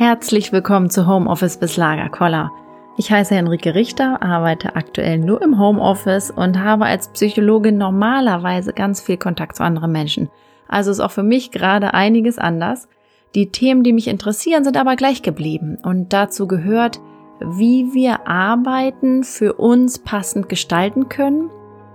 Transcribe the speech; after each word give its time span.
Herzlich 0.00 0.50
willkommen 0.50 0.88
zu 0.88 1.06
Homeoffice 1.06 1.58
bis 1.58 1.76
Lagerkoller. 1.76 2.50
Ich 2.96 3.12
heiße 3.12 3.34
Henrike 3.34 3.74
Richter, 3.74 4.22
arbeite 4.22 4.74
aktuell 4.74 5.18
nur 5.18 5.42
im 5.42 5.58
Homeoffice 5.58 6.30
und 6.30 6.58
habe 6.58 6.86
als 6.86 7.08
Psychologin 7.08 7.76
normalerweise 7.76 8.72
ganz 8.72 9.02
viel 9.02 9.18
Kontakt 9.18 9.56
zu 9.56 9.62
anderen 9.62 9.92
Menschen. 9.92 10.30
Also 10.68 10.90
ist 10.90 11.00
auch 11.00 11.10
für 11.10 11.22
mich 11.22 11.50
gerade 11.50 11.92
einiges 11.92 12.38
anders. 12.38 12.88
Die 13.34 13.50
Themen, 13.50 13.82
die 13.82 13.92
mich 13.92 14.08
interessieren, 14.08 14.64
sind 14.64 14.78
aber 14.78 14.96
gleich 14.96 15.20
geblieben 15.20 15.76
und 15.82 16.14
dazu 16.14 16.48
gehört, 16.48 16.98
wie 17.38 17.92
wir 17.92 18.26
Arbeiten 18.26 19.22
für 19.22 19.52
uns 19.52 19.98
passend 19.98 20.48
gestalten 20.48 21.10
können 21.10 21.50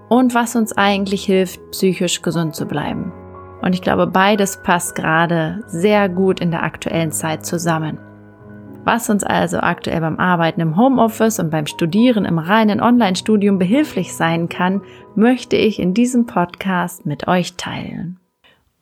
und 0.10 0.36
was 0.36 0.56
uns 0.56 0.78
eigentlich 0.78 1.26
hilft, 1.26 1.60
psychisch 1.72 2.22
gesund 2.22 2.56
zu 2.56 2.68
bleiben. 2.68 3.12
Und 3.66 3.74
ich 3.74 3.82
glaube, 3.82 4.06
beides 4.06 4.58
passt 4.58 4.94
gerade 4.94 5.64
sehr 5.66 6.08
gut 6.08 6.40
in 6.40 6.52
der 6.52 6.62
aktuellen 6.62 7.12
Zeit 7.12 7.48
zusammen. 7.48 7.98
Was 8.84 9.10
uns 9.10 9.24
also 9.24 9.58
aktuell 9.58 10.02
beim 10.02 10.20
Arbeiten 10.20 10.62
im 10.62 10.78
Homeoffice 10.78 11.40
und 11.40 11.50
beim 11.50 11.66
Studieren 11.66 12.26
im 12.26 12.38
reinen 12.38 12.80
Online-Studium 12.80 13.58
behilflich 13.58 14.14
sein 14.14 14.50
kann, 14.50 14.84
möchte 15.16 15.56
ich 15.56 15.80
in 15.80 15.96
diesem 15.96 16.28
Podcast 16.28 17.08
mit 17.08 17.28
euch 17.28 17.56
teilen. 17.56 18.20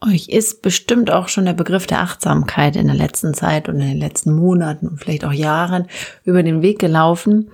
Euch 0.02 0.28
ist 0.28 0.62
bestimmt 0.62 1.10
auch 1.10 1.30
schon 1.30 1.46
der 1.46 1.54
Begriff 1.54 1.88
der 1.88 2.02
Achtsamkeit 2.02 2.76
in 2.76 2.88
der 2.88 2.98
letzten 2.98 3.34
Zeit 3.34 3.70
und 3.70 3.76
in 3.76 3.88
den 3.88 4.00
letzten 4.00 4.36
Monaten 4.36 4.90
und 4.90 5.00
vielleicht 5.00 5.24
auch 5.24 5.32
Jahren 5.32 5.88
über 6.26 6.44
den 6.44 6.62
Weg 6.62 6.80
gelaufen. 6.80 7.52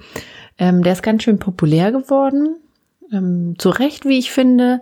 Ähm, 0.58 0.82
der 0.82 0.94
ist 0.94 1.04
ganz 1.04 1.22
schön 1.22 1.38
populär 1.38 1.92
geworden 1.92 2.56
ähm, 3.12 3.56
zu 3.58 3.70
Recht, 3.70 4.06
wie 4.06 4.18
ich 4.18 4.32
finde. 4.32 4.82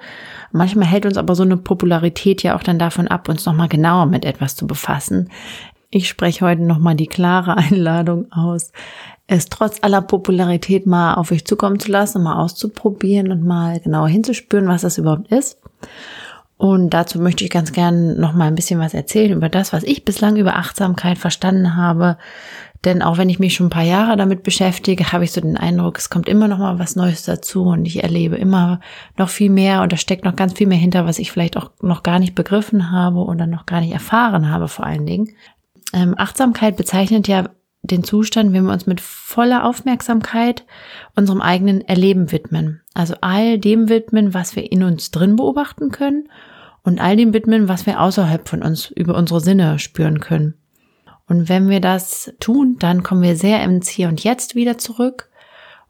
Manchmal 0.51 0.87
hält 0.87 1.05
uns 1.05 1.17
aber 1.17 1.35
so 1.35 1.43
eine 1.43 1.57
Popularität 1.57 2.43
ja 2.43 2.55
auch 2.55 2.63
dann 2.63 2.79
davon 2.79 3.07
ab, 3.07 3.29
uns 3.29 3.45
nochmal 3.45 3.69
genauer 3.69 4.05
mit 4.05 4.25
etwas 4.25 4.55
zu 4.55 4.67
befassen. 4.67 5.29
Ich 5.89 6.07
spreche 6.07 6.45
heute 6.45 6.63
nochmal 6.63 6.95
die 6.95 7.07
klare 7.07 7.57
Einladung 7.57 8.31
aus, 8.31 8.71
es 9.27 9.47
trotz 9.47 9.79
aller 9.83 10.01
Popularität 10.01 10.85
mal 10.85 11.15
auf 11.15 11.31
euch 11.31 11.45
zukommen 11.45 11.79
zu 11.79 11.91
lassen, 11.91 12.23
mal 12.23 12.41
auszuprobieren 12.41 13.31
und 13.31 13.43
mal 13.43 13.79
genauer 13.81 14.07
hinzuspüren, 14.07 14.67
was 14.67 14.81
das 14.81 14.97
überhaupt 14.97 15.31
ist. 15.31 15.59
Und 16.57 16.89
dazu 16.89 17.19
möchte 17.19 17.43
ich 17.43 17.51
ganz 17.51 17.71
gern 17.71 18.19
noch 18.19 18.33
mal 18.33 18.45
ein 18.45 18.55
bisschen 18.55 18.79
was 18.79 18.95
erzählen 18.95 19.31
über 19.31 19.47
das, 19.47 19.73
was 19.73 19.83
ich 19.83 20.05
bislang 20.05 20.37
über 20.37 20.55
Achtsamkeit 20.55 21.19
verstanden 21.19 21.75
habe, 21.75 22.17
denn 22.85 23.01
auch 23.01 23.17
wenn 23.17 23.29
ich 23.29 23.39
mich 23.39 23.55
schon 23.55 23.67
ein 23.67 23.71
paar 23.71 23.83
Jahre 23.83 24.17
damit 24.17 24.43
beschäftige, 24.43 25.11
habe 25.11 25.23
ich 25.23 25.31
so 25.31 25.41
den 25.41 25.57
Eindruck, 25.57 25.97
es 25.97 26.09
kommt 26.09 26.29
immer 26.29 26.47
noch 26.47 26.59
mal 26.59 26.79
was 26.79 26.95
Neues 26.95 27.23
dazu 27.23 27.63
und 27.63 27.85
ich 27.85 28.03
erlebe 28.03 28.35
immer 28.35 28.79
noch 29.17 29.29
viel 29.29 29.49
mehr 29.49 29.81
und 29.81 29.91
da 29.91 29.97
steckt 29.97 30.25
noch 30.25 30.35
ganz 30.35 30.53
viel 30.53 30.67
mehr 30.67 30.77
hinter, 30.77 31.05
was 31.05 31.19
ich 31.19 31.31
vielleicht 31.31 31.57
auch 31.57 31.71
noch 31.81 32.03
gar 32.03 32.19
nicht 32.19 32.35
begriffen 32.35 32.91
habe 32.91 33.19
oder 33.19 33.47
noch 33.47 33.65
gar 33.65 33.81
nicht 33.81 33.93
erfahren 33.93 34.49
habe 34.49 34.67
vor 34.67 34.85
allen 34.85 35.05
Dingen. 35.05 35.29
Ähm, 35.93 36.15
Achtsamkeit 36.17 36.77
bezeichnet 36.77 37.27
ja 37.27 37.49
den 37.81 38.03
Zustand, 38.03 38.53
wenn 38.53 38.65
wir 38.65 38.73
uns 38.73 38.85
mit 38.85 39.01
voller 39.01 39.65
Aufmerksamkeit 39.65 40.65
unserem 41.15 41.41
eigenen 41.41 41.81
Erleben 41.81 42.31
widmen. 42.31 42.81
Also 42.93 43.15
all 43.21 43.57
dem 43.57 43.89
widmen, 43.89 44.33
was 44.33 44.55
wir 44.55 44.71
in 44.71 44.83
uns 44.83 45.11
drin 45.11 45.35
beobachten 45.35 45.89
können 45.89 46.29
und 46.83 46.99
all 46.99 47.15
dem 47.15 47.33
widmen, 47.33 47.67
was 47.67 47.85
wir 47.85 48.01
außerhalb 48.01 48.47
von 48.47 48.61
uns 48.61 48.91
über 48.91 49.15
unsere 49.15 49.39
Sinne 49.39 49.79
spüren 49.79 50.19
können. 50.19 50.55
Und 51.27 51.49
wenn 51.49 51.69
wir 51.69 51.81
das 51.81 52.33
tun, 52.39 52.77
dann 52.79 53.03
kommen 53.03 53.21
wir 53.21 53.35
sehr 53.35 53.63
ins 53.63 53.89
Hier 53.89 54.07
und 54.07 54.23
Jetzt 54.23 54.55
wieder 54.55 54.77
zurück. 54.77 55.29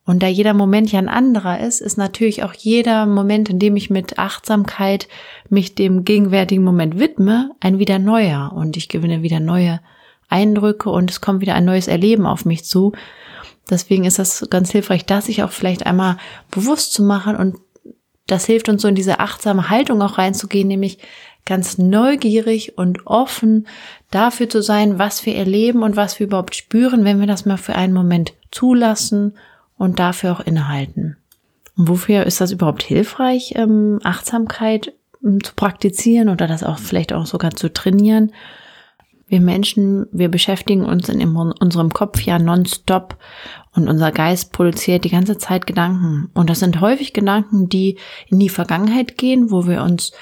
Und 0.06 0.24
da 0.24 0.28
jeder 0.28 0.54
Moment 0.54 0.92
ja 0.92 1.00
ein 1.00 1.10
anderer 1.10 1.60
ist, 1.60 1.82
ist 1.82 1.98
natürlich 1.98 2.44
auch 2.44 2.54
jeder 2.54 3.06
Moment, 3.06 3.50
in 3.50 3.60
dem 3.60 3.76
ich 3.76 3.90
mit 3.90 4.18
Achtsamkeit 4.18 5.08
mich 5.50 5.76
dem 5.76 6.06
gegenwärtigen 6.06 6.64
Moment 6.64 6.98
widme, 6.98 7.52
ein 7.60 7.78
wieder 7.78 8.00
neuer. 8.00 8.54
Und 8.56 8.78
ich 8.78 8.88
gewinne 8.88 9.22
wieder 9.22 9.40
neue 9.40 9.82
Eindrücke 10.30 10.90
und 10.90 11.12
es 11.12 11.22
kommt 11.22 11.42
wieder 11.42 11.56
ein 11.56 11.66
neues 11.66 11.88
Erleben 11.88 12.26
auf 12.26 12.46
mich 12.46 12.66
zu. 12.66 12.94
Deswegen 13.70 14.06
ist 14.06 14.18
das 14.18 14.48
ganz 14.50 14.72
hilfreich, 14.72 15.06
das 15.06 15.26
sich 15.26 15.44
auch 15.44 15.52
vielleicht 15.52 15.86
einmal 15.86 16.18
bewusst 16.52 16.94
zu 16.94 17.04
machen 17.04 17.36
und 17.36 17.58
das 18.28 18.46
hilft 18.46 18.70
uns 18.70 18.82
so 18.82 18.88
in 18.88 18.96
diese 18.96 19.20
achtsame 19.20 19.70
Haltung 19.70 20.02
auch 20.02 20.18
reinzugehen, 20.18 20.68
nämlich 20.68 21.00
ganz 21.48 21.80
neugierig 21.80 22.78
und 22.78 23.08
offen 23.08 23.68
dafür 24.12 24.48
zu 24.50 24.62
sein, 24.62 25.00
was 25.00 25.26
wir 25.26 25.36
erleben 25.36 25.82
und 25.82 25.96
was 25.96 26.20
wir 26.20 26.28
überhaupt 26.28 26.56
spüren, 26.56 27.04
wenn 27.04 27.20
wir 27.20 27.28
das 27.28 27.46
mal 27.46 27.58
für 27.58 27.74
einen 27.74 27.94
Moment 27.94 28.34
zulassen 28.52 29.34
und 29.78 29.98
dafür 29.98 30.34
auch 30.34 30.40
innehalten. 30.42 31.18
Und 31.76 31.90
wofür 31.90 32.26
ist 32.26 32.42
das 32.42 32.52
überhaupt 32.52 32.84
hilfreich, 32.84 33.54
ähm, 33.56 34.00
Achtsamkeit 34.04 34.94
ähm, 35.24 35.44
zu 35.44 35.54
praktizieren 35.56 36.30
oder 36.30 36.48
das 36.48 36.64
auch 36.64 36.78
vielleicht 36.78 37.14
auch 37.14 37.26
sogar 37.26 37.52
zu 37.52 37.72
trainieren? 37.72 38.32
Wir 39.30 39.42
Menschen, 39.42 40.08
wir 40.14 40.30
beschäftigen 40.30 40.86
uns 40.86 41.10
in 41.10 41.22
unserem 41.36 41.92
Kopf 41.92 42.22
ja 42.22 42.40
nonstop 42.40 43.18
und 43.76 43.90
unser 43.90 44.14
Geist 44.14 44.54
produziert 44.54 45.04
die 45.04 45.10
ganze 45.10 45.38
Zeit 45.38 45.68
Gedanken. 45.68 46.30
Und 46.34 46.50
das 46.50 46.60
sind 46.62 46.80
häufig 46.80 47.12
Gedanken, 47.12 47.68
die 47.68 47.98
in 48.28 48.40
die 48.40 48.50
Vergangenheit 48.50 49.18
gehen, 49.18 49.52
wo 49.52 49.68
wir 49.68 49.84
uns 49.84 50.14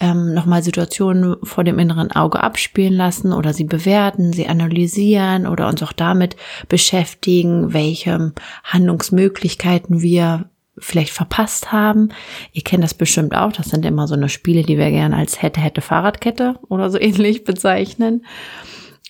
ähm, 0.00 0.34
nochmal 0.34 0.62
Situationen 0.62 1.36
vor 1.42 1.62
dem 1.62 1.78
inneren 1.78 2.10
Auge 2.10 2.42
abspielen 2.42 2.94
lassen 2.94 3.32
oder 3.32 3.52
sie 3.52 3.64
bewerten, 3.64 4.32
sie 4.32 4.48
analysieren 4.48 5.46
oder 5.46 5.68
uns 5.68 5.82
auch 5.82 5.92
damit 5.92 6.36
beschäftigen, 6.68 7.72
welche 7.72 8.32
Handlungsmöglichkeiten 8.64 10.00
wir 10.00 10.46
vielleicht 10.78 11.12
verpasst 11.12 11.72
haben. 11.72 12.08
Ihr 12.52 12.62
kennt 12.62 12.82
das 12.82 12.94
bestimmt 12.94 13.34
auch. 13.36 13.52
Das 13.52 13.68
sind 13.68 13.84
immer 13.84 14.08
so 14.08 14.14
eine 14.14 14.30
Spiele, 14.30 14.62
die 14.62 14.78
wir 14.78 14.90
gerne 14.90 15.16
als 15.16 15.42
hätte, 15.42 15.60
hätte 15.60 15.82
Fahrradkette 15.82 16.58
oder 16.68 16.90
so 16.90 16.98
ähnlich 17.00 17.44
bezeichnen. 17.44 18.24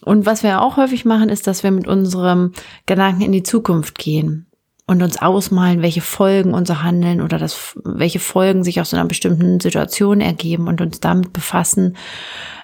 Und 0.03 0.27
was 0.27 0.43
wir 0.43 0.63
auch 0.63 0.77
häufig 0.77 1.05
machen, 1.05 1.29
ist, 1.29 1.47
dass 1.47 1.63
wir 1.63 1.71
mit 1.71 1.87
unserem 1.87 2.53
Gedanken 2.87 3.23
in 3.23 3.33
die 3.33 3.43
Zukunft 3.43 3.99
gehen 3.99 4.50
und 4.91 5.05
uns 5.05 5.23
ausmalen, 5.23 5.83
welche 5.83 6.01
Folgen 6.01 6.53
unser 6.53 6.83
Handeln 6.83 7.21
oder 7.21 7.39
das, 7.39 7.79
welche 7.85 8.19
Folgen 8.19 8.65
sich 8.65 8.81
aus 8.81 8.93
einer 8.93 9.05
bestimmten 9.05 9.61
Situation 9.61 10.21
ergeben 10.21 10.67
und 10.67 10.81
uns 10.81 10.99
damit 10.99 11.33
befassen, 11.33 11.97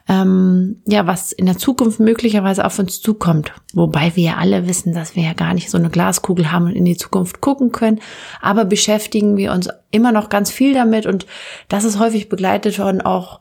ähm, 0.09 0.83
ja, 0.89 1.07
was 1.07 1.31
in 1.31 1.47
der 1.47 1.57
Zukunft 1.57 2.01
möglicherweise 2.01 2.65
auf 2.65 2.81
uns 2.81 3.01
zukommt. 3.01 3.53
Wobei 3.75 4.17
wir 4.17 4.25
ja 4.25 4.37
alle 4.39 4.67
wissen, 4.67 4.93
dass 4.93 5.15
wir 5.15 5.23
ja 5.23 5.35
gar 5.35 5.55
nicht 5.55 5.71
so 5.71 5.79
eine 5.79 5.89
Glaskugel 5.89 6.51
haben 6.51 6.65
und 6.65 6.75
in 6.75 6.85
die 6.85 6.97
Zukunft 6.97 7.41
gucken 7.41 7.71
können. 7.71 8.01
Aber 8.41 8.65
beschäftigen 8.65 9.37
wir 9.37 9.53
uns 9.53 9.69
immer 9.93 10.11
noch 10.11 10.29
ganz 10.29 10.51
viel 10.51 10.75
damit 10.75 11.07
und 11.07 11.27
das 11.69 11.85
ist 11.85 12.01
häufig 12.01 12.29
begleitet 12.29 12.75
von 12.75 13.03
auch, 13.03 13.39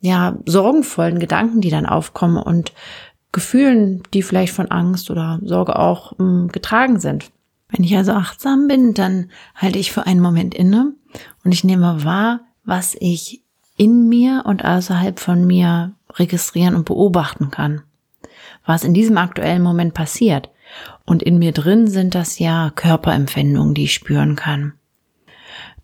ja, 0.00 0.38
sorgenvollen 0.46 1.18
Gedanken, 1.18 1.60
die 1.60 1.70
dann 1.70 1.84
aufkommen 1.84 2.38
und 2.38 2.72
Gefühlen, 3.32 4.02
die 4.14 4.22
vielleicht 4.22 4.54
von 4.54 4.70
Angst 4.70 5.10
oder 5.10 5.40
Sorge 5.42 5.78
auch 5.78 6.14
ähm, 6.18 6.48
getragen 6.50 7.00
sind. 7.00 7.30
Wenn 7.74 7.84
ich 7.84 7.96
also 7.96 8.12
achtsam 8.12 8.68
bin, 8.68 8.94
dann 8.94 9.30
halte 9.56 9.80
ich 9.80 9.90
für 9.90 10.06
einen 10.06 10.20
Moment 10.20 10.54
inne 10.54 10.92
und 11.44 11.52
ich 11.52 11.64
nehme 11.64 12.04
wahr, 12.04 12.40
was 12.64 12.96
ich 13.00 13.42
in 13.76 14.08
mir 14.08 14.44
und 14.46 14.64
außerhalb 14.64 15.18
von 15.18 15.44
mir 15.44 15.92
registrieren 16.12 16.76
und 16.76 16.84
beobachten 16.84 17.50
kann. 17.50 17.82
Was 18.64 18.84
in 18.84 18.94
diesem 18.94 19.18
aktuellen 19.18 19.62
Moment 19.62 19.92
passiert. 19.92 20.50
Und 21.04 21.24
in 21.24 21.38
mir 21.38 21.50
drin 21.50 21.88
sind 21.88 22.14
das 22.14 22.38
ja 22.38 22.70
Körperempfindungen, 22.72 23.74
die 23.74 23.84
ich 23.84 23.94
spüren 23.94 24.36
kann. 24.36 24.74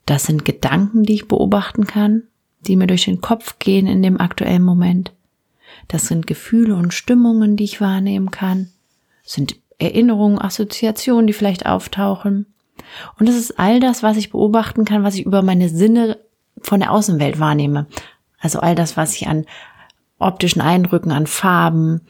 Das 0.06 0.26
sind 0.26 0.44
Gedanken, 0.44 1.02
die 1.02 1.14
ich 1.14 1.28
beobachten 1.28 1.88
kann, 1.88 2.22
die 2.60 2.76
mir 2.76 2.86
durch 2.86 3.06
den 3.06 3.20
Kopf 3.20 3.58
gehen 3.58 3.88
in 3.88 4.00
dem 4.00 4.20
aktuellen 4.20 4.62
Moment. 4.62 5.12
Das 5.88 6.06
sind 6.06 6.28
Gefühle 6.28 6.76
und 6.76 6.94
Stimmungen, 6.94 7.56
die 7.56 7.64
ich 7.64 7.80
wahrnehmen 7.80 8.30
kann. 8.30 8.70
Das 9.24 9.32
sind 9.32 9.56
Erinnerungen, 9.80 10.40
Assoziationen, 10.40 11.26
die 11.26 11.32
vielleicht 11.32 11.66
auftauchen. 11.66 12.46
Und 13.18 13.28
es 13.28 13.36
ist 13.36 13.58
all 13.58 13.80
das, 13.80 14.02
was 14.02 14.16
ich 14.16 14.30
beobachten 14.30 14.84
kann, 14.84 15.02
was 15.02 15.14
ich 15.14 15.26
über 15.26 15.42
meine 15.42 15.68
Sinne 15.68 16.18
von 16.60 16.80
der 16.80 16.92
Außenwelt 16.92 17.38
wahrnehme. 17.40 17.86
Also 18.38 18.60
all 18.60 18.74
das, 18.74 18.96
was 18.96 19.14
ich 19.16 19.28
an 19.28 19.46
optischen 20.18 20.62
Eindrücken, 20.62 21.12
an 21.12 21.26
Farben, 21.26 22.02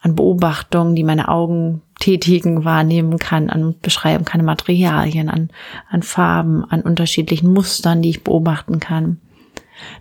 an 0.00 0.14
Beobachtungen, 0.14 0.94
die 0.94 1.04
meine 1.04 1.28
Augen 1.28 1.82
tätigen, 1.98 2.64
wahrnehmen 2.64 3.18
kann, 3.18 3.50
an 3.50 3.74
beschreiben 3.80 4.24
kann, 4.24 4.44
Materialien, 4.44 5.28
an, 5.28 5.50
an 5.90 6.02
Farben, 6.02 6.64
an 6.64 6.82
unterschiedlichen 6.82 7.52
Mustern, 7.52 8.02
die 8.02 8.10
ich 8.10 8.24
beobachten 8.24 8.80
kann. 8.80 9.20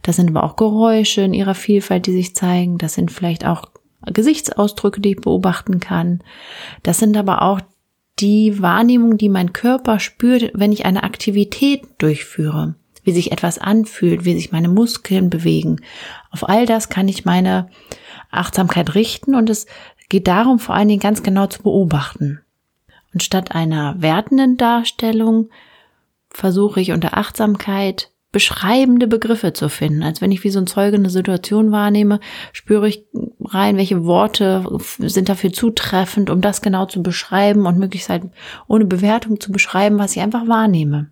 Das 0.04 0.18
sind 0.18 0.30
aber 0.30 0.44
auch 0.44 0.56
Geräusche 0.56 1.22
in 1.22 1.34
ihrer 1.34 1.56
Vielfalt, 1.56 2.06
die 2.06 2.14
sich 2.14 2.36
zeigen. 2.36 2.78
Das 2.78 2.94
sind 2.94 3.12
vielleicht 3.12 3.46
auch 3.46 3.70
Gesichtsausdrücke, 4.12 5.02
die 5.02 5.12
ich 5.12 5.22
beobachten 5.22 5.80
kann. 5.80 6.22
Das 6.84 7.00
sind 7.00 7.16
aber 7.18 7.42
auch 7.42 7.62
die 8.19 8.62
Wahrnehmung, 8.62 9.18
die 9.18 9.30
mein 9.30 9.54
Körper 9.54 10.00
spürt, 10.00 10.52
wenn 10.54 10.72
ich 10.72 10.86
eine 10.86 11.04
Aktivität 11.04 11.84
durchführe, 11.98 12.75
wie 13.04 13.12
sich 13.12 13.31
etwas 13.31 13.57
anfühlt, 13.57 14.25
wie 14.25 14.36
sich 14.36 14.52
meine 14.52 14.69
Muskeln 14.69 15.30
bewegen. 15.30 15.81
Auf 16.31 16.48
all 16.48 16.66
das 16.66 16.90
kann 16.90 17.07
ich 17.07 17.25
meine 17.25 17.69
Achtsamkeit 18.31 18.96
richten 18.96 19.36
und 19.36 19.50
es 19.50 19.66
geht 20.10 20.28
darum, 20.28 20.60
vor 20.60 20.75
allen 20.75 20.88
Dingen 20.88 21.01
ganz 21.01 21.24
genau 21.24 21.48
zu 21.48 21.63
beobachten. 21.63 22.40
Und 23.13 23.24
statt 23.24 23.54
einer 23.54 24.01
wertenden 24.01 24.58
Darstellung 24.58 25.50
versuche 26.30 26.81
ich 26.81 26.92
unter 26.92 27.18
Achtsamkeit 27.18 28.12
beschreibende 28.31 29.08
Begriffe 29.08 29.54
zu 29.54 29.69
finden. 29.69 30.04
Als 30.04 30.19
wenn 30.19 30.34
ich 30.34 30.44
wie 30.44 30.50
so 30.50 30.60
ein 30.60 30.68
Zeuge 30.68 30.98
eine 30.98 31.10
Situation 31.10 31.72
wahrnehme, 31.72 32.19
spüre 32.51 32.90
ich 32.90 33.06
rein, 33.46 33.78
welche 33.78 34.06
Worte 34.06 34.66
sind 35.00 35.30
dafür 35.30 35.54
zutreffend, 35.54 36.30
um 36.30 36.42
das 36.42 36.62
genau 36.62 36.86
zu 36.86 37.02
beschreiben 37.02 37.66
und 37.66 37.78
möglichst 37.78 38.10
halt 38.10 38.24
ohne 38.68 38.86
Bewertung 38.86 39.40
zu 39.40 39.52
beschreiben, 39.52 39.98
was 39.98 40.16
ich 40.16 40.22
einfach 40.22 40.48
wahrnehme. 40.48 41.10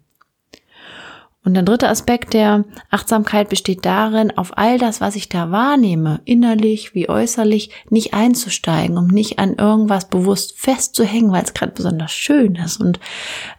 Und 1.46 1.56
der 1.56 1.64
dritte 1.64 1.90
Aspekt 1.90 2.34
der 2.34 2.64
Achtsamkeit 2.90 3.50
besteht 3.50 3.86
darin, 3.86 4.32
auf 4.38 4.58
all 4.58 4.78
das, 4.78 5.02
was 5.02 5.18
ich 5.18 5.28
da 5.28 5.52
wahrnehme, 5.52 6.22
innerlich 6.24 6.96
wie 6.96 7.10
äußerlich, 7.10 7.70
nicht 7.90 8.14
einzusteigen, 8.14 8.98
um 8.98 9.08
nicht 9.08 9.40
an 9.40 9.56
irgendwas 9.56 10.08
bewusst 10.08 10.58
festzuhängen, 10.58 11.34
weil 11.34 11.44
es 11.44 11.54
gerade 11.54 11.74
besonders 11.74 12.14
schön 12.14 12.56
ist 12.56 12.80
und 12.80 13.00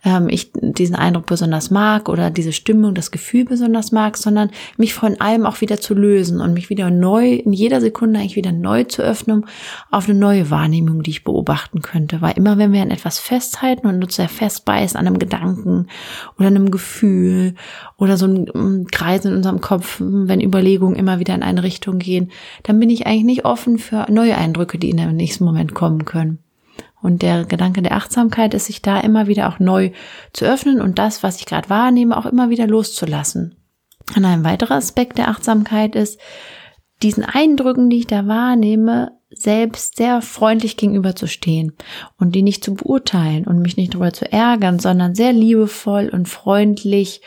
ähm, 0.03 0.31
ich 0.31 0.51
diesen 0.55 0.97
Eindruck 0.97 1.27
besonders 1.27 1.71
mag 1.71 2.09
oder 2.09 2.31
diese 2.31 2.53
Stimmung, 2.53 2.95
das 2.95 3.11
Gefühl 3.11 3.45
besonders 3.45 3.93
mag, 3.93 4.17
sondern 4.17 4.51
mich 4.79 4.95
von 4.95 5.21
allem 5.21 5.45
auch 5.45 5.61
wieder 5.61 5.79
zu 5.79 5.93
lösen 5.93 6.41
und 6.41 6.55
mich 6.55 6.71
wieder 6.71 6.91
neu, 6.91 7.35
in 7.35 7.53
jeder 7.53 7.83
Sekunde 7.83 8.19
eigentlich 8.19 8.37
wieder 8.37 8.53
neu 8.53 8.85
zu 8.85 9.03
öffnen 9.03 9.45
auf 9.91 10.09
eine 10.09 10.19
neue 10.19 10.51
Wahrnehmung, 10.51 11.03
die 11.03 11.11
ich 11.11 11.25
beobachten 11.25 11.83
könnte. 11.83 12.23
Weil 12.23 12.39
immer, 12.39 12.57
wenn 12.57 12.73
wir 12.73 12.81
an 12.81 12.91
etwas 12.91 13.19
festhalten 13.19 13.87
und 13.87 14.03
uns 14.03 14.17
sehr 14.17 14.31
festbeißen, 14.31 14.99
an 14.99 15.07
einem 15.07 15.19
Gedanken 15.19 15.89
oder 16.39 16.47
einem 16.47 16.71
Gefühl, 16.71 17.55
oder 17.99 18.17
so 18.17 18.27
ein 18.27 18.45
mm, 18.45 18.87
Kreis 18.91 19.25
in 19.25 19.35
unserem 19.35 19.61
Kopf, 19.61 19.97
wenn 20.01 20.41
Überlegungen 20.41 20.97
immer 20.97 21.19
wieder 21.19 21.35
in 21.35 21.43
eine 21.43 21.63
Richtung 21.63 21.99
gehen, 21.99 22.31
dann 22.63 22.79
bin 22.81 22.91
ich 22.91 23.07
eigentlich 23.07 23.25
nicht 23.25 23.45
offen 23.45 23.79
für 23.79 24.07
neue 24.11 24.37
Eindrücke, 24.37 24.79
die 24.79 24.91
in 24.91 24.97
dem 24.97 25.17
nächsten 25.17 25.45
Moment 25.45 25.75
kommen 25.75 26.05
können. 26.05 26.39
Und 27.03 27.21
der 27.21 27.45
Gedanke 27.45 27.83
der 27.83 27.93
Achtsamkeit 27.93 28.55
ist, 28.55 28.67
sich 28.67 28.81
da 28.81 28.99
immer 28.99 29.27
wieder 29.27 29.49
auch 29.49 29.59
neu 29.59 29.91
zu 30.33 30.47
öffnen 30.47 30.81
und 30.81 30.99
das, 30.99 31.23
was 31.23 31.39
ich 31.39 31.47
gerade 31.47 31.69
wahrnehme, 31.69 32.17
auch 32.17 32.25
immer 32.25 32.49
wieder 32.49 32.67
loszulassen. 32.67 33.57
Und 34.17 34.25
ein 34.25 34.45
weiterer 34.45 34.77
Aspekt 34.77 35.19
der 35.19 35.29
Achtsamkeit 35.29 35.97
ist, 35.97 36.19
diesen 37.03 37.25
Eindrücken, 37.25 37.91
die 37.91 37.99
ich 37.99 38.07
da 38.07 38.27
wahrnehme, 38.27 39.13
selbst 39.37 39.97
sehr 39.97 40.23
freundlich 40.23 40.77
gegenüberzustehen 40.77 41.73
und 42.19 42.35
die 42.35 42.43
nicht 42.43 42.65
zu 42.65 42.75
beurteilen 42.75 43.47
und 43.47 43.61
mich 43.61 43.77
nicht 43.77 43.95
darüber 43.95 44.13
zu 44.13 44.31
ärgern, 44.31 44.79
sondern 44.79 45.15
sehr 45.15 45.33
liebevoll 45.33 46.11
und 46.13 46.29
freundlich 46.29 47.21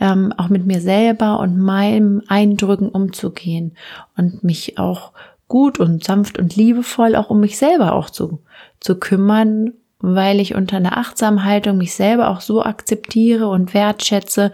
ähm, 0.00 0.32
auch 0.36 0.48
mit 0.48 0.66
mir 0.66 0.80
selber 0.80 1.40
und 1.40 1.58
meinem 1.58 2.22
Eindrücken 2.28 2.88
umzugehen 2.88 3.76
und 4.16 4.44
mich 4.44 4.78
auch 4.78 5.12
gut 5.48 5.78
und 5.78 6.04
sanft 6.04 6.38
und 6.38 6.56
liebevoll 6.56 7.14
auch 7.14 7.30
um 7.30 7.40
mich 7.40 7.58
selber 7.58 7.92
auch 7.94 8.10
zu, 8.10 8.40
zu 8.80 8.98
kümmern, 8.98 9.72
weil 9.98 10.40
ich 10.40 10.54
unter 10.54 10.76
einer 10.76 10.98
achtsamen 10.98 11.44
Haltung 11.44 11.78
mich 11.78 11.94
selber 11.94 12.30
auch 12.30 12.40
so 12.40 12.62
akzeptiere 12.62 13.48
und 13.48 13.74
wertschätze, 13.74 14.52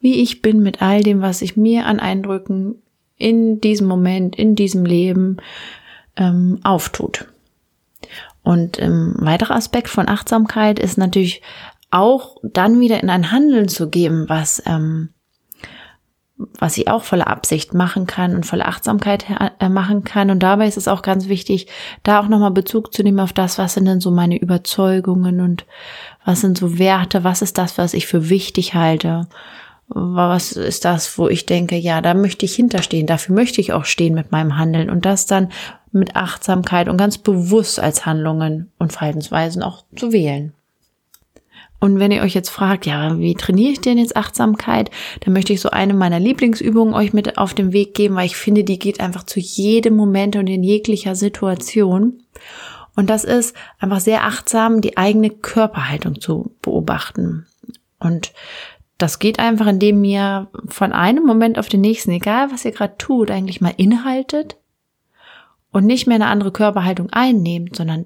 wie 0.00 0.20
ich 0.20 0.42
bin 0.42 0.62
mit 0.62 0.82
all 0.82 1.02
dem, 1.02 1.22
was 1.22 1.42
ich 1.42 1.56
mir 1.56 1.86
an 1.86 1.98
Eindrücken 1.98 2.82
in 3.16 3.60
diesem 3.60 3.86
Moment, 3.86 4.36
in 4.36 4.54
diesem 4.54 4.84
Leben 4.84 5.38
ähm, 6.16 6.60
auftut. 6.62 7.26
Und 8.42 8.80
ähm, 8.80 9.14
weiterer 9.18 9.56
Aspekt 9.56 9.88
von 9.88 10.08
Achtsamkeit 10.08 10.78
ist 10.78 10.98
natürlich 10.98 11.42
auch 11.90 12.36
dann 12.42 12.80
wieder 12.80 13.02
in 13.02 13.08
ein 13.08 13.30
Handeln 13.30 13.68
zu 13.68 13.88
geben, 13.88 14.28
was 14.28 14.62
ähm, 14.66 15.10
was 16.58 16.76
ich 16.76 16.88
auch 16.88 17.04
voller 17.04 17.28
Absicht 17.28 17.74
machen 17.74 18.06
kann 18.06 18.34
und 18.34 18.44
voller 18.44 18.66
Achtsamkeit 18.66 19.24
äh, 19.60 19.68
machen 19.68 20.02
kann. 20.02 20.30
Und 20.30 20.40
dabei 20.42 20.66
ist 20.66 20.76
es 20.76 20.88
auch 20.88 21.02
ganz 21.02 21.28
wichtig, 21.28 21.68
da 22.02 22.18
auch 22.20 22.26
nochmal 22.26 22.50
Bezug 22.50 22.92
zu 22.92 23.04
nehmen 23.04 23.20
auf 23.20 23.32
das, 23.32 23.56
was 23.56 23.74
sind 23.74 23.84
denn 23.84 24.00
so 24.00 24.10
meine 24.10 24.36
Überzeugungen 24.36 25.40
und 25.40 25.64
was 26.24 26.40
sind 26.40 26.58
so 26.58 26.76
Werte, 26.76 27.22
was 27.22 27.40
ist 27.40 27.56
das, 27.56 27.78
was 27.78 27.94
ich 27.94 28.08
für 28.08 28.28
wichtig 28.30 28.74
halte 28.74 29.28
was 29.88 30.52
ist 30.52 30.84
das, 30.84 31.18
wo 31.18 31.28
ich 31.28 31.46
denke, 31.46 31.76
ja, 31.76 32.00
da 32.00 32.14
möchte 32.14 32.46
ich 32.46 32.54
hinterstehen, 32.54 33.06
dafür 33.06 33.34
möchte 33.34 33.60
ich 33.60 33.72
auch 33.72 33.84
stehen 33.84 34.14
mit 34.14 34.32
meinem 34.32 34.56
Handeln 34.56 34.90
und 34.90 35.04
das 35.04 35.26
dann 35.26 35.50
mit 35.94 36.16
Achtsamkeit 36.16 36.88
und 36.88 36.96
ganz 36.96 37.18
bewusst 37.18 37.80
als 37.80 38.04
Handlungen 38.04 38.72
und 38.78 38.92
Verhaltensweisen 38.92 39.62
auch 39.62 39.84
zu 39.96 40.12
wählen. 40.12 40.52
Und 41.80 41.98
wenn 41.98 42.12
ihr 42.12 42.22
euch 42.22 42.34
jetzt 42.34 42.48
fragt, 42.48 42.86
ja, 42.86 43.18
wie 43.18 43.34
trainiere 43.34 43.72
ich 43.72 43.80
denn 43.80 43.98
jetzt 43.98 44.16
Achtsamkeit, 44.16 44.90
dann 45.20 45.34
möchte 45.34 45.52
ich 45.52 45.60
so 45.60 45.70
eine 45.70 45.92
meiner 45.92 46.18
Lieblingsübungen 46.18 46.94
euch 46.94 47.12
mit 47.12 47.36
auf 47.36 47.52
den 47.52 47.72
Weg 47.72 47.94
geben, 47.94 48.14
weil 48.14 48.26
ich 48.26 48.36
finde, 48.36 48.64
die 48.64 48.78
geht 48.78 49.00
einfach 49.00 49.24
zu 49.24 49.38
jedem 49.38 49.94
Moment 49.94 50.36
und 50.36 50.46
in 50.46 50.62
jeglicher 50.62 51.14
Situation. 51.14 52.22
Und 52.96 53.10
das 53.10 53.24
ist 53.24 53.54
einfach 53.78 54.00
sehr 54.00 54.24
achtsam, 54.24 54.80
die 54.80 54.96
eigene 54.96 55.28
Körperhaltung 55.28 56.20
zu 56.20 56.54
beobachten. 56.62 57.46
Und 57.98 58.32
das 58.96 59.18
geht 59.18 59.38
einfach, 59.38 59.66
indem 59.66 60.02
ihr 60.04 60.48
von 60.68 60.92
einem 60.92 61.26
Moment 61.26 61.58
auf 61.58 61.68
den 61.68 61.82
nächsten, 61.82 62.12
egal 62.12 62.50
was 62.50 62.64
ihr 62.64 62.72
gerade 62.72 62.96
tut, 62.96 63.30
eigentlich 63.30 63.60
mal 63.60 63.74
innehaltet 63.76 64.56
und 65.74 65.86
nicht 65.86 66.06
mehr 66.06 66.14
eine 66.14 66.28
andere 66.28 66.52
Körperhaltung 66.52 67.10
einnehmt, 67.10 67.74
sondern 67.74 68.04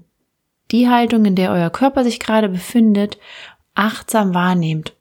die 0.71 0.89
Haltung, 0.89 1.27
in 1.27 1.37
der 1.37 1.53
euer 1.53 1.69
Körper 1.69 2.03
sich 2.03 2.19
gerade 2.19 2.49
befindet, 2.49 3.19
achtsam 3.75 4.33
wahrnehmt. 4.33 4.95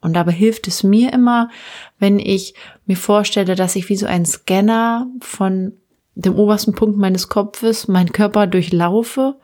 Und 0.00 0.14
dabei 0.14 0.32
hilft 0.32 0.66
es 0.66 0.82
mir 0.82 1.12
immer, 1.12 1.50
wenn 1.98 2.18
ich 2.18 2.54
mir 2.86 2.96
vorstelle, 2.96 3.54
dass 3.54 3.76
ich 3.76 3.90
wie 3.90 3.96
so 3.96 4.06
ein 4.06 4.24
Scanner 4.24 5.06
von 5.20 5.74
dem 6.14 6.36
obersten 6.36 6.72
Punkt 6.72 6.96
meines 6.96 7.28
Kopfes 7.28 7.86
meinen 7.86 8.12
Körper 8.12 8.46
durchlaufe 8.46 9.36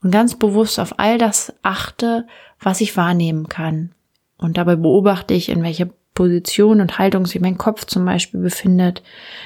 und 0.00 0.12
ganz 0.12 0.38
bewusst 0.38 0.78
auf 0.78 1.00
all 1.00 1.18
das 1.18 1.52
achte, 1.62 2.28
was 2.60 2.80
ich 2.80 2.96
wahrnehmen 2.96 3.48
kann. 3.48 3.90
Und 4.38 4.58
dabei 4.58 4.76
beobachte 4.76 5.34
ich, 5.34 5.48
in 5.48 5.64
welcher 5.64 5.88
Position 6.14 6.80
und 6.80 6.98
Haltung 6.98 7.26
sich 7.26 7.40
mein 7.40 7.58
Kopf 7.58 7.86
zum 7.86 8.04
Beispiel 8.04 8.40
befindet. 8.40 9.02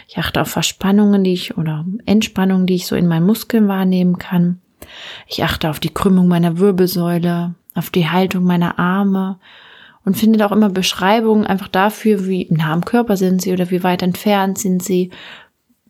Ich 0.08 0.18
achte 0.18 0.40
auf 0.40 0.48
Verspannungen, 0.48 1.22
die 1.22 1.32
ich 1.32 1.56
oder 1.56 1.84
Entspannungen, 2.06 2.66
die 2.66 2.74
ich 2.74 2.86
so 2.86 2.96
in 2.96 3.06
meinen 3.06 3.26
Muskeln 3.26 3.68
wahrnehmen 3.68 4.18
kann. 4.18 4.60
Ich 5.26 5.44
achte 5.44 5.70
auf 5.70 5.80
die 5.80 5.94
Krümmung 5.94 6.28
meiner 6.28 6.58
Wirbelsäule, 6.58 7.54
auf 7.74 7.90
die 7.90 8.08
Haltung 8.08 8.44
meiner 8.44 8.78
Arme 8.78 9.38
und 10.04 10.16
finde 10.16 10.44
auch 10.46 10.52
immer 10.52 10.70
Beschreibungen 10.70 11.46
einfach 11.46 11.68
dafür, 11.68 12.26
wie 12.26 12.46
nah 12.50 12.72
am 12.72 12.84
Körper 12.84 13.16
sind 13.16 13.42
sie 13.42 13.52
oder 13.52 13.70
wie 13.70 13.82
weit 13.82 14.02
entfernt 14.02 14.58
sind 14.58 14.82
sie, 14.82 15.10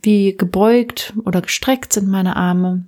wie 0.02 0.37
gebeugt 0.37 1.14
oder 1.25 1.43
gestreckt 1.43 1.93
sind 1.93 2.08
meine 2.08 2.37
Arme. 2.37 2.87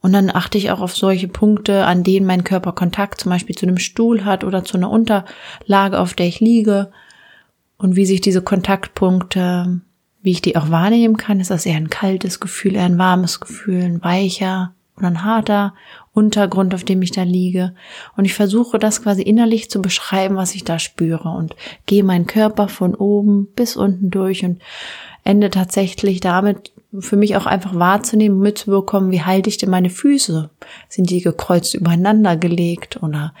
Und 0.00 0.12
dann 0.12 0.30
achte 0.30 0.58
ich 0.58 0.70
auch 0.70 0.80
auf 0.80 0.96
solche 0.96 1.28
Punkte, 1.28 1.84
an 1.84 2.02
denen 2.02 2.26
mein 2.26 2.44
Körper 2.44 2.72
Kontakt 2.72 3.20
zum 3.20 3.30
Beispiel 3.30 3.56
zu 3.56 3.66
einem 3.66 3.78
Stuhl 3.78 4.24
hat 4.24 4.44
oder 4.44 4.64
zu 4.64 4.76
einer 4.76 4.90
Unterlage, 4.90 5.98
auf 5.98 6.14
der 6.14 6.26
ich 6.26 6.40
liege. 6.40 6.90
Und 7.76 7.96
wie 7.96 8.06
sich 8.06 8.20
diese 8.20 8.42
Kontaktpunkte, 8.42 9.80
wie 10.22 10.30
ich 10.32 10.42
die 10.42 10.56
auch 10.56 10.70
wahrnehmen 10.70 11.16
kann, 11.16 11.40
ist 11.40 11.50
das 11.50 11.66
eher 11.66 11.76
ein 11.76 11.90
kaltes 11.90 12.40
Gefühl, 12.40 12.76
eher 12.76 12.84
ein 12.84 12.98
warmes 12.98 13.40
Gefühl, 13.40 13.82
ein 13.82 14.02
weicher 14.02 14.72
oder 14.96 15.08
ein 15.08 15.24
harter 15.24 15.74
Untergrund, 16.12 16.74
auf 16.74 16.84
dem 16.84 17.02
ich 17.02 17.10
da 17.10 17.22
liege. 17.22 17.74
Und 18.16 18.24
ich 18.24 18.34
versuche 18.34 18.78
das 18.78 19.02
quasi 19.02 19.22
innerlich 19.22 19.70
zu 19.70 19.80
beschreiben, 19.80 20.36
was 20.36 20.54
ich 20.54 20.64
da 20.64 20.78
spüre 20.78 21.30
und 21.30 21.56
gehe 21.86 22.04
meinen 22.04 22.26
Körper 22.26 22.68
von 22.68 22.94
oben 22.94 23.48
bis 23.54 23.76
unten 23.76 24.10
durch 24.10 24.44
und 24.44 24.60
ende 25.24 25.50
tatsächlich 25.50 26.20
damit 26.20 26.72
für 26.98 27.16
mich 27.16 27.36
auch 27.36 27.46
einfach 27.46 27.74
wahrzunehmen, 27.74 28.40
mitzubekommen, 28.40 29.10
wie 29.10 29.22
halte 29.22 29.48
ich 29.48 29.58
denn 29.58 29.70
meine 29.70 29.90
Füße? 29.90 30.50
Sind 30.88 31.10
die 31.10 31.20
gekreuzt 31.20 31.74
übereinander 31.74 32.36
gelegt 32.36 33.02
oder 33.02 33.32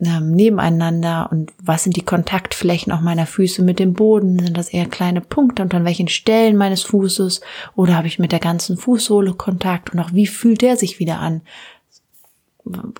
ähm, 0.00 0.32
nebeneinander? 0.32 1.28
Und 1.32 1.52
was 1.60 1.82
sind 1.82 1.96
die 1.96 2.04
Kontaktflächen 2.04 2.92
auch 2.92 3.00
meiner 3.00 3.26
Füße 3.26 3.62
mit 3.62 3.80
dem 3.80 3.94
Boden? 3.94 4.38
Sind 4.38 4.56
das 4.56 4.68
eher 4.68 4.86
kleine 4.86 5.20
Punkte 5.20 5.62
und 5.62 5.74
an 5.74 5.84
welchen 5.84 6.08
Stellen 6.08 6.56
meines 6.56 6.82
Fußes? 6.82 7.40
Oder 7.74 7.96
habe 7.96 8.06
ich 8.06 8.20
mit 8.20 8.30
der 8.30 8.40
ganzen 8.40 8.76
Fußsohle 8.76 9.34
Kontakt? 9.34 9.92
Und 9.92 9.98
auch 9.98 10.12
wie 10.12 10.28
fühlt 10.28 10.62
der 10.62 10.76
sich 10.76 11.00
wieder 11.00 11.18
an? 11.18 11.40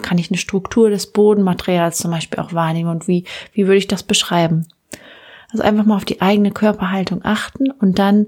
Kann 0.02 0.18
ich 0.18 0.30
eine 0.30 0.38
Struktur 0.38 0.90
des 0.90 1.06
Bodenmaterials 1.06 1.98
zum 1.98 2.10
Beispiel 2.10 2.40
auch 2.40 2.52
wahrnehmen? 2.52 2.90
Und 2.90 3.06
wie, 3.06 3.24
wie 3.52 3.66
würde 3.66 3.78
ich 3.78 3.88
das 3.88 4.02
beschreiben? 4.02 4.66
Also 5.52 5.62
einfach 5.62 5.84
mal 5.84 5.96
auf 5.96 6.04
die 6.04 6.20
eigene 6.20 6.50
Körperhaltung 6.50 7.20
achten 7.24 7.70
und 7.70 8.00
dann 8.00 8.26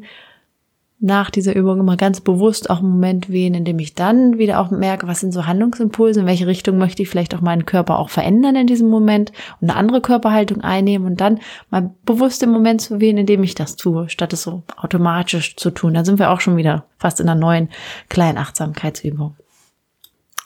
nach 0.98 1.28
dieser 1.28 1.54
Übung 1.54 1.78
immer 1.78 1.96
ganz 1.96 2.20
bewusst 2.20 2.70
auch 2.70 2.78
einen 2.78 2.90
Moment 2.90 3.28
wählen, 3.28 3.52
in 3.52 3.64
dem 3.66 3.78
ich 3.78 3.94
dann 3.94 4.38
wieder 4.38 4.58
auch 4.60 4.70
merke, 4.70 5.06
was 5.06 5.20
sind 5.20 5.32
so 5.32 5.46
Handlungsimpulse, 5.46 6.20
in 6.20 6.26
welche 6.26 6.46
Richtung 6.46 6.78
möchte 6.78 7.02
ich 7.02 7.10
vielleicht 7.10 7.34
auch 7.34 7.42
meinen 7.42 7.66
Körper 7.66 7.98
auch 7.98 8.08
verändern 8.08 8.56
in 8.56 8.66
diesem 8.66 8.88
Moment 8.88 9.30
und 9.60 9.68
eine 9.68 9.78
andere 9.78 10.00
Körperhaltung 10.00 10.62
einnehmen 10.62 11.06
und 11.06 11.20
dann 11.20 11.40
mal 11.70 11.90
bewusst 12.06 12.42
im 12.42 12.50
Moment 12.50 12.80
zu 12.80 12.98
wählen, 12.98 13.18
in 13.18 13.26
dem 13.26 13.42
ich 13.42 13.54
das 13.54 13.76
tue, 13.76 14.08
statt 14.08 14.32
es 14.32 14.42
so 14.42 14.62
automatisch 14.76 15.56
zu 15.56 15.70
tun. 15.70 15.92
Da 15.92 16.04
sind 16.04 16.18
wir 16.18 16.30
auch 16.30 16.40
schon 16.40 16.56
wieder 16.56 16.86
fast 16.98 17.20
in 17.20 17.28
einer 17.28 17.38
neuen 17.38 17.68
kleinen 18.08 18.38
Achtsamkeitsübung. 18.38 19.36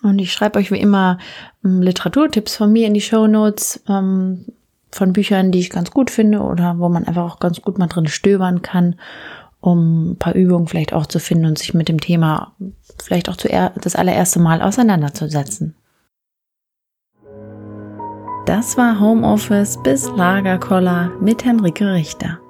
Und 0.03 0.19
ich 0.19 0.33
schreibe 0.33 0.59
euch 0.59 0.73
wie 0.73 0.81
immer 0.81 1.19
ähm, 1.65 1.81
Literaturtipps 1.81 2.57
von 2.57 2.73
mir 2.73 2.89
in 2.89 2.95
die 2.95 3.01
Show 3.01 3.29
Notes 3.29 3.85
ähm, 3.89 4.47
von 4.91 5.13
Büchern, 5.13 5.53
die 5.53 5.61
ich 5.61 5.71
ganz 5.71 5.93
gut 5.93 6.11
finde 6.11 6.41
oder 6.41 6.79
wo 6.79 6.89
man 6.89 7.05
einfach 7.05 7.35
auch 7.35 7.39
ganz 7.39 7.63
gut 7.63 7.79
mal 7.79 7.87
drin 7.87 8.09
stöbern 8.09 8.63
kann 8.63 8.97
um 9.61 10.13
ein 10.13 10.17
paar 10.17 10.35
Übungen 10.35 10.67
vielleicht 10.67 10.93
auch 10.93 11.07
zu 11.07 11.21
finden 11.21 11.47
und 11.47 11.59
sich 11.59 11.75
mit 11.75 11.89
dem 11.89 12.01
Thema 12.01 12.55
vielleicht 13.03 13.29
auch 13.29 13.37
das 13.37 13.97
allererste 13.97 14.41
Mal 14.41 14.63
auseinanderzusetzen. 14.63 15.75
Das 18.47 18.77
war 18.77 18.99
Homeoffice 18.99 19.79
bis 19.83 20.09
Lagerkoller 20.17 21.13
mit 21.21 21.45
Henrike 21.45 21.93
Richter. 21.93 22.41